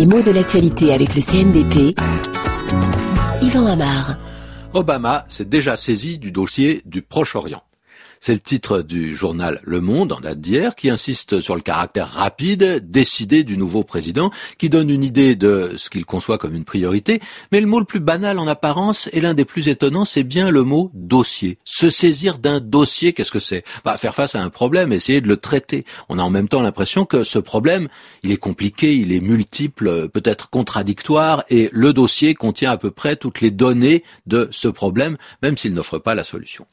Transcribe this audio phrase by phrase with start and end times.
[0.00, 1.94] Les mots de l'actualité avec le CNDP.
[3.42, 4.16] Yvan Amar.
[4.72, 7.62] Obama s'est déjà saisi du dossier du Proche-Orient.
[8.22, 12.06] C'est le titre du journal Le Monde en date d'hier qui insiste sur le caractère
[12.06, 16.66] rapide, décidé du nouveau président, qui donne une idée de ce qu'il conçoit comme une
[16.66, 17.20] priorité.
[17.50, 20.50] Mais le mot le plus banal en apparence et l'un des plus étonnants, c'est bien
[20.50, 21.56] le mot dossier.
[21.64, 23.64] Se saisir d'un dossier, qu'est-ce que c'est?
[23.86, 25.86] Bah, Faire face à un problème, essayer de le traiter.
[26.10, 27.88] On a en même temps l'impression que ce problème,
[28.22, 33.16] il est compliqué, il est multiple, peut-être contradictoire, et le dossier contient à peu près
[33.16, 36.66] toutes les données de ce problème, même s'il n'offre pas la solution.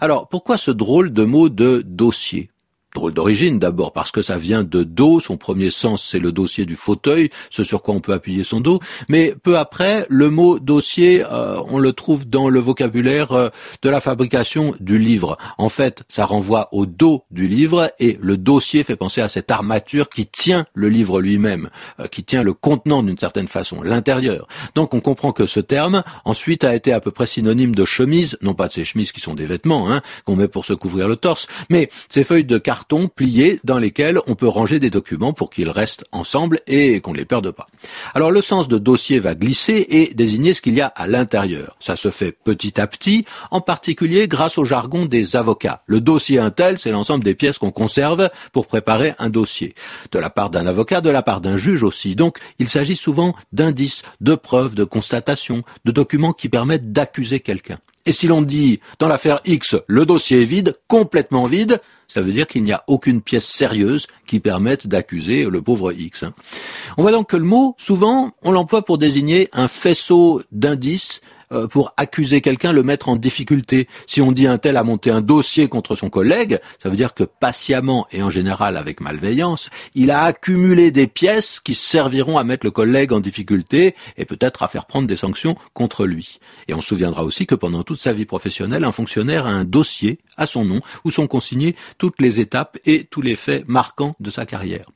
[0.00, 2.50] Alors, pourquoi ce drôle de mot de dossier
[2.94, 6.66] drôle d'origine d'abord parce que ça vient de dos, son premier sens c'est le dossier
[6.66, 10.58] du fauteuil, ce sur quoi on peut appuyer son dos, mais peu après le mot
[10.58, 13.48] dossier euh, on le trouve dans le vocabulaire euh,
[13.82, 15.38] de la fabrication du livre.
[15.58, 19.50] En fait, ça renvoie au dos du livre et le dossier fait penser à cette
[19.50, 24.46] armature qui tient le livre lui-même, euh, qui tient le contenant d'une certaine façon, l'intérieur.
[24.74, 28.36] Donc on comprend que ce terme ensuite a été à peu près synonyme de chemise,
[28.42, 31.08] non pas de ces chemises qui sont des vêtements hein, qu'on met pour se couvrir
[31.08, 32.81] le torse, mais ces feuilles de carton
[33.14, 37.16] pliés dans lesquels on peut ranger des documents pour qu'ils restent ensemble et qu'on ne
[37.16, 37.66] les perde pas.
[38.14, 41.76] Alors le sens de dossier va glisser et désigner ce qu'il y a à l'intérieur.
[41.80, 45.82] Ça se fait petit à petit, en particulier grâce au jargon des avocats.
[45.86, 49.74] Le dossier intel, c'est l'ensemble des pièces qu'on conserve pour préparer un dossier.
[50.10, 52.14] De la part d'un avocat, de la part d'un juge aussi.
[52.16, 57.78] Donc il s'agit souvent d'indices, de preuves, de constatations, de documents qui permettent d'accuser quelqu'un.
[58.04, 62.32] Et si l'on dit dans l'affaire X, le dossier est vide, complètement vide, ça veut
[62.32, 66.24] dire qu'il n'y a aucune pièce sérieuse qui permette d'accuser le pauvre X.
[66.98, 71.20] On voit donc que le mot, souvent, on l'emploie pour désigner un faisceau d'indices
[71.52, 73.88] euh, pour accuser quelqu'un, le mettre en difficulté.
[74.06, 77.14] Si on dit un tel a monté un dossier contre son collègue, ça veut dire
[77.14, 82.44] que patiemment et en général avec malveillance, il a accumulé des pièces qui serviront à
[82.44, 86.38] mettre le collègue en difficulté et peut-être à faire prendre des sanctions contre lui.
[86.68, 89.64] Et on se souviendra aussi que pendant toute sa vie professionnelle, un fonctionnaire a un
[89.64, 94.16] dossier à son nom où sont consignés toutes les étapes et tous les faits marquants
[94.20, 94.86] de sa carrière.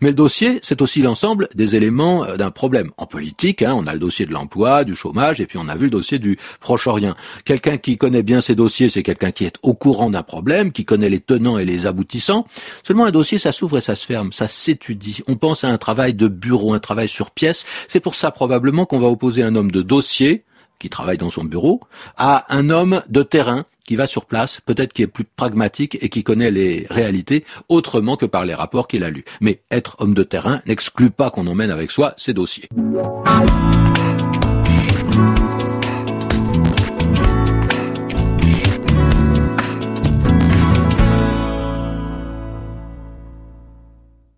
[0.00, 2.90] Mais le dossier, c'est aussi l'ensemble des éléments euh, d'un problème.
[2.96, 5.76] En politique, hein, on a le dossier de l'emploi, du chômage, et puis on a
[5.76, 7.14] vu le dossier du Proche-Orient.
[7.44, 10.84] Quelqu'un qui connaît bien ces dossiers, c'est quelqu'un qui est au courant d'un problème, qui
[10.84, 12.46] connaît les tenants et les aboutissants.
[12.82, 15.22] Seulement un dossier, ça s'ouvre et ça se ferme, ça s'étudie.
[15.26, 17.64] On pense à un travail de bureau, un travail sur pièce.
[17.88, 20.44] C'est pour ça probablement qu'on va opposer un homme de dossier
[20.78, 21.80] qui travaille dans son bureau,
[22.16, 26.08] à un homme de terrain qui va sur place, peut-être qui est plus pragmatique et
[26.08, 29.24] qui connaît les réalités autrement que par les rapports qu'il a lus.
[29.40, 32.68] Mais être homme de terrain n'exclut pas qu'on emmène avec soi ses dossiers.